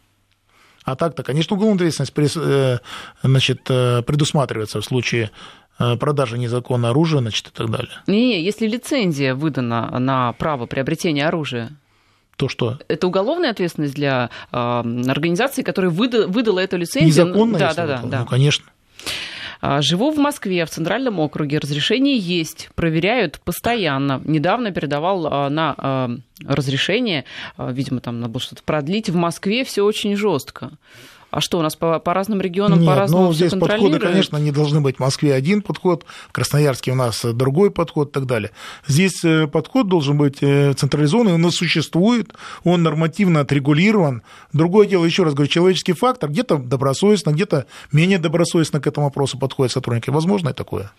[0.84, 2.79] А так-то, конечно, уголовная ответственность э,
[3.23, 5.31] значит, э, предусматривается в случае
[5.79, 7.93] э, продажи незаконного оружия, значит, и так далее.
[8.07, 11.71] Не, если лицензия выдана на право приобретения оружия,
[12.36, 12.79] то что?
[12.88, 17.27] Это уголовная ответственность для э, организации, которая выда, выдала эту лицензию.
[17.27, 17.59] Незаконно?
[17.59, 18.19] Да, да, да, да.
[18.21, 18.65] Ну, конечно.
[19.66, 21.57] А, живу в Москве, в Центральном округе.
[21.57, 24.22] Разрешение есть, проверяют постоянно.
[24.26, 26.09] Недавно передавал а, на а,
[26.45, 27.24] разрешение,
[27.57, 29.09] видимо, там надо было что-то продлить.
[29.09, 30.72] В Москве все очень жестко.
[31.34, 34.51] А что, у нас по, по разным регионам Нет, по-разному ну, здесь подходы, конечно, не
[34.51, 34.97] должны быть.
[34.97, 38.51] В Москве один подход, в Красноярске у нас другой подход и так далее.
[38.86, 44.21] Здесь э, подход должен быть э, централизованный, он существует, он нормативно отрегулирован.
[44.51, 49.39] Другое дело, еще раз говорю, человеческий фактор, где-то добросовестно, где-то менее добросовестно к этому вопросу
[49.39, 50.11] подходят сотрудники.
[50.11, 50.91] Возможно и такое.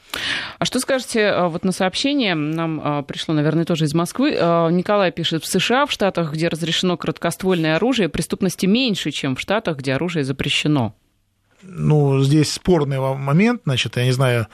[0.58, 2.34] А что скажете э, вот на сообщение?
[2.34, 4.32] Нам пришло, наверное, тоже из Москвы.
[4.32, 9.76] Николай пишет, в США, в Штатах, где разрешено короткоствольное оружие, преступности меньше, чем в Штатах,
[9.76, 10.94] где оружие запрещено?
[11.66, 14.46] Ну, здесь спорный момент, значит, я не знаю,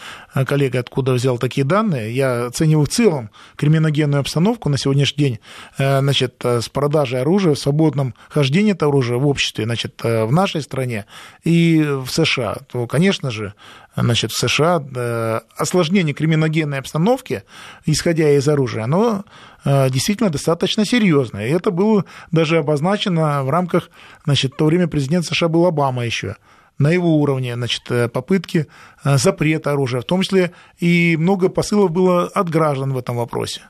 [0.46, 5.38] коллега откуда взял такие данные, я оцениваю в целом криминогенную обстановку на сегодняшний день,
[5.78, 10.32] э, значит, с продажей оружия, в свободном хождении этого оружия в обществе, значит, э, в
[10.32, 11.06] нашей стране
[11.44, 13.54] и в США, то, конечно же,
[13.96, 17.42] значит, в США э, осложнение криминогенной обстановки,
[17.86, 19.24] исходя из оружия, оно
[19.62, 21.48] действительно достаточно серьезное.
[21.48, 23.90] И это было даже обозначено в рамках,
[24.24, 26.36] значит, в то время президент США был Обама еще
[26.80, 28.66] на его уровне, значит, э, попытки
[29.04, 33.60] э, запрета оружия, в том числе и много посылов было от граждан в этом вопросе.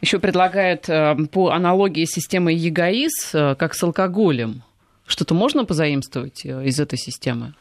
[0.00, 4.62] Еще предлагают э, по аналогии с системой ЕГАИС, как с алкоголем.
[5.06, 7.54] Что-то можно позаимствовать из этой системы?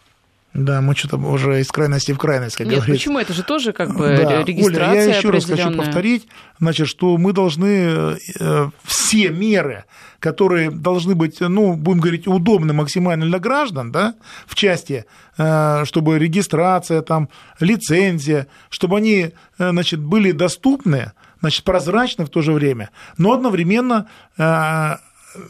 [0.53, 2.99] Да, мы что-то уже из крайности в крайность, как Нет, говорится.
[2.99, 3.19] почему?
[3.19, 4.43] Это же тоже как бы да.
[4.43, 6.27] регистрация Оля, я еще раз хочу повторить,
[6.59, 9.85] значит, что мы должны э, все меры,
[10.19, 14.15] которые должны быть, ну, будем говорить, удобны максимально для граждан, да,
[14.47, 15.05] в части,
[15.37, 17.29] э, чтобы регистрация, там,
[17.59, 24.07] лицензия, чтобы они, э, значит, были доступны, значит, прозрачны в то же время, но одновременно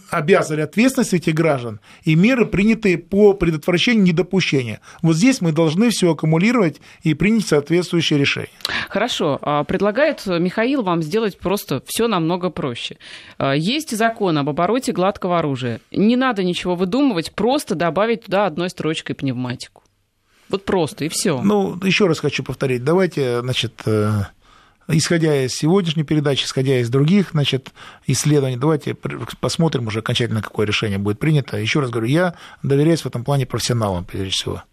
[0.10, 4.82] обязывали ответственность этих граждан и меры, принятые по предотвращению недопущения.
[5.02, 8.50] Вот здесь мы должны все аккумулировать и принять соответствующее решение.
[8.90, 9.40] Хорошо.
[9.42, 12.98] А предлагает Михаил вам сделать просто все намного проще.
[13.38, 15.80] А, есть закон об обороте гладкого оружия.
[15.92, 19.84] Не надо ничего выдумывать, просто добавить туда одной строчкой пневматику.
[20.50, 21.42] Вот просто, и все.
[21.42, 22.84] Ну, еще раз хочу повторить.
[22.84, 24.24] Давайте, значит, э,
[24.98, 27.70] исходя из сегодняшней передачи, исходя из других значит,
[28.08, 28.96] исследований, давайте
[29.40, 31.58] посмотрим уже окончательно, какое решение будет принято.
[31.58, 34.64] Еще раз говорю, я доверяюсь в этом плане профессионалам, прежде всего.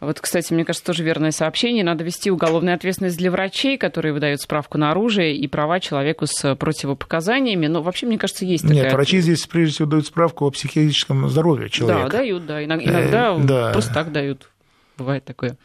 [0.00, 1.84] Вот, кстати, мне кажется, тоже верное сообщение.
[1.84, 6.54] Надо вести уголовную ответственность для врачей, которые выдают справку на оружие и права человеку с
[6.56, 7.66] противопоказаниями.
[7.66, 8.84] Но вообще, мне кажется, есть такая...
[8.84, 12.08] Нет, врачи здесь прежде всего дают справку о психическом здоровье человека.
[12.10, 12.64] Да, дают, да.
[12.64, 13.72] Иногда, э, да.
[13.72, 14.48] просто так дают
[14.96, 15.56] бывает такое.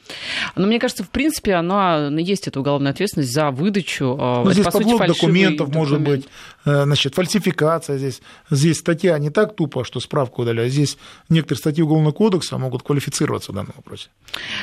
[0.56, 4.18] Но мне кажется, в принципе, она есть эта уголовная ответственность за выдачу.
[4.20, 5.74] А, ну, здесь по сути, документов, документ.
[5.74, 6.28] может быть,
[6.66, 8.22] значит, фальсификация здесь.
[8.50, 10.74] Здесь статья не так тупо, что справку удаляют.
[10.74, 10.98] Здесь
[11.30, 14.10] некоторые статьи Уголовного кодекса могут квалифицироваться в данном вопросе.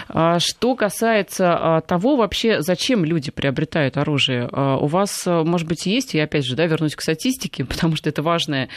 [0.09, 6.15] А что касается а, того вообще, зачем люди приобретают оружие, у вас, может быть, есть,
[6.15, 8.69] и опять же, да, вернусь к статистике, потому что это важная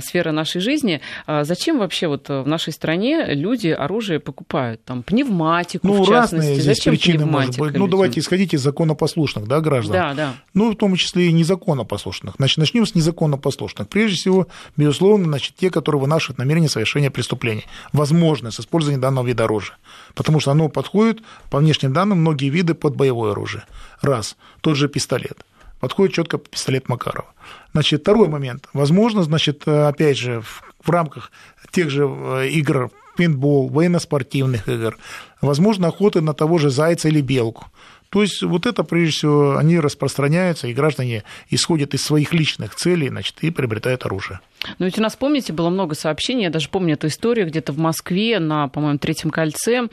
[0.00, 1.00] сфера нашей жизни.
[1.26, 4.84] Зачем вообще вот в нашей стране люди оружие покупают?
[4.84, 6.34] Там пневматику, ну, в частности.
[6.34, 7.76] разные здесь Зачем причины может быть.
[7.76, 9.92] Ну, давайте исходить из законопослушных, да, граждан.
[9.92, 10.34] Да, да.
[10.54, 12.34] Ну, в том числе и незаконнопослушных.
[12.36, 13.88] Значит, начнем с незаконнопослушных.
[13.88, 17.64] Прежде всего, безусловно, значит, те, которые вынашивают намерение совершения преступления.
[17.92, 19.78] Возможно, с использованием данного вида оружия.
[20.14, 23.64] Потому что оно подходит, по внешним данным, многие виды под боевое оружие.
[24.02, 24.36] Раз.
[24.60, 25.38] Тот же пистолет
[25.80, 27.28] подходит четко пистолет Макарова.
[27.72, 28.68] Значит, второй момент.
[28.72, 31.30] Возможно, значит, опять же, в, в рамках
[31.70, 34.98] тех же э, игр пейнтбол, военно-спортивных игр,
[35.40, 37.66] возможно, охоты на того же зайца или белку.
[38.10, 43.08] То есть вот это, прежде всего, они распространяются, и граждане исходят из своих личных целей,
[43.08, 44.40] значит, и приобретают оружие.
[44.78, 47.78] Но ведь у нас, помните, было много сообщений, я даже помню эту историю, где-то в
[47.78, 49.88] Москве на, по-моему, Третьем кольце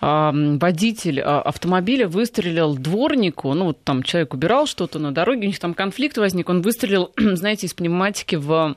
[0.00, 5.58] водитель а, автомобиля выстрелил дворнику, ну, вот там человек убирал что-то на дороге, у них
[5.58, 8.76] там конфликт возник, он выстрелил, знаете, из пневматики в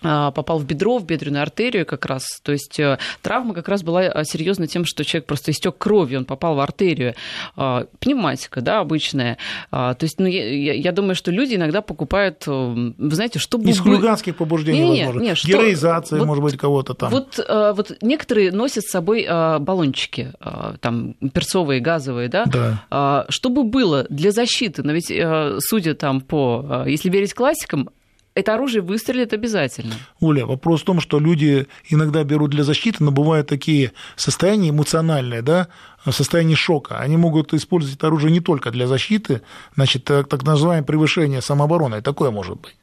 [0.00, 2.24] попал в бедро, в бедренную артерию как раз.
[2.42, 6.20] То есть э, травма как раз была э, серьезна тем, что человек просто истек кровью,
[6.20, 7.14] он попал в артерию.
[7.56, 9.38] А, пневматика, да, обычная.
[9.70, 13.68] А, то есть, ну, я, я думаю, что люди иногда покупают, э, вы знаете, чтобы...
[13.68, 15.26] Из хулиганских побуждений, не, возможно.
[15.26, 17.10] Нет, Героизация, вот, может быть, кого-то там.
[17.10, 19.26] Вот, вот некоторые носят с собой
[19.60, 20.32] баллончики,
[20.80, 22.44] там, перцовые, газовые, да?
[22.46, 23.26] Да.
[23.28, 25.12] Чтобы было для защиты, но ведь,
[25.58, 26.84] судя там по...
[26.86, 27.90] Если верить классикам,
[28.34, 29.94] это оружие выстрелит обязательно.
[30.20, 35.42] Оля, вопрос в том, что люди иногда берут для защиты, но бывают такие состояния эмоциональные,
[35.42, 35.68] да,
[36.08, 36.98] состояние шока.
[36.98, 39.42] Они могут использовать это оружие не только для защиты,
[39.74, 42.02] значит, так, так называемое превышение самообороны.
[42.02, 42.76] Такое может быть.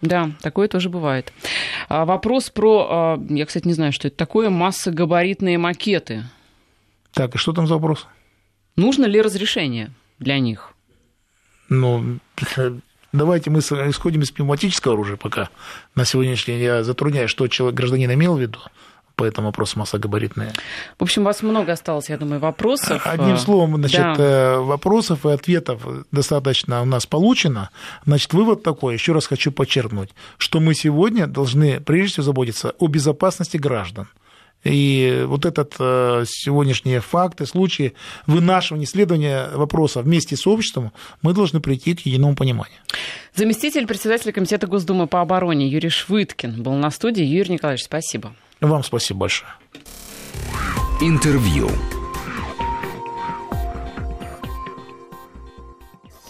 [0.00, 1.32] Да, такое тоже бывает.
[1.88, 6.24] А вопрос про, а, я, кстати, не знаю, что это такое, массогабаритные макеты.
[7.12, 8.06] Так, и что там за вопрос?
[8.76, 10.72] Нужно ли разрешение для них?
[11.68, 12.18] Ну,
[13.12, 15.48] Давайте мы исходим из пневматического оружия пока.
[15.94, 18.58] На сегодняшний день я затрудняюсь, что человек, гражданин имел в виду
[19.18, 20.52] по этому вопросу массогабаритные.
[20.96, 23.04] В общем, у вас много осталось, я думаю, вопросов.
[23.04, 24.14] Одним словом, значит, да.
[24.16, 25.82] Э, вопросов и ответов
[26.12, 27.70] достаточно у нас получено.
[28.06, 32.86] Значит, вывод такой, еще раз хочу подчеркнуть, что мы сегодня должны прежде всего заботиться о
[32.86, 34.06] безопасности граждан.
[34.64, 37.94] И вот этот э, сегодняшние факты, случаи
[38.26, 40.92] вынашивания, исследования вопроса вместе с обществом,
[41.22, 42.78] мы должны прийти к единому пониманию.
[43.34, 47.24] Заместитель председателя Комитета Госдумы по обороне Юрий Швыткин был на студии.
[47.24, 48.34] Юрий Николаевич, спасибо.
[48.60, 49.50] Вам спасибо большое.
[51.00, 51.70] Интервью.